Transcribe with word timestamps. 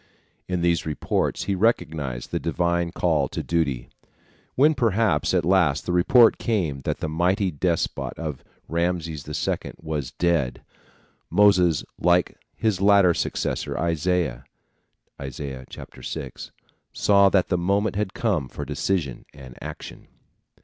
In 0.47 0.61
these 0.63 0.83
reports 0.83 1.43
he 1.43 1.53
recognized 1.53 2.31
the 2.31 2.39
divine 2.39 2.91
call 2.91 3.27
to 3.27 3.43
duty. 3.43 3.89
When 4.55 4.73
perhaps 4.73 5.31
at 5.31 5.45
last 5.45 5.85
the 5.85 5.91
report 5.91 6.39
came 6.39 6.81
that 6.85 7.01
the 7.01 7.07
mighty 7.07 7.51
despot 7.51 8.15
Ramses 8.67 9.47
II 9.47 9.73
was 9.79 10.09
dead, 10.09 10.63
Moses 11.29 11.83
like 11.99 12.35
his 12.55 12.81
later 12.81 13.13
successor 13.13 13.77
Isaiah 13.77 14.45
(Is. 15.19 15.39
6) 16.07 16.51
saw 16.93 17.29
that 17.29 17.49
the 17.49 17.57
moment 17.59 17.95
had 17.95 18.15
come 18.15 18.47
for 18.49 18.65
decision 18.65 19.25
and 19.35 19.55
action. 19.61 20.07